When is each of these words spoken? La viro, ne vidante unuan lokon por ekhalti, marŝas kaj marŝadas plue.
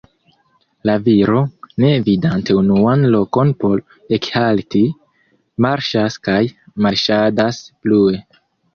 La 0.89 0.95
viro, 1.07 1.41
ne 1.83 1.91
vidante 2.07 2.55
unuan 2.63 3.05
lokon 3.17 3.53
por 3.61 3.85
ekhalti, 4.19 4.85
marŝas 5.69 6.21
kaj 6.31 6.43
marŝadas 6.89 7.65
plue. 7.73 8.23